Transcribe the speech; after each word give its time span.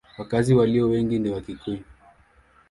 Wakazi 0.17 0.53
walio 0.53 0.89
wengi 0.89 1.19
ni 1.19 1.29
Wakikuyu. 1.29 1.81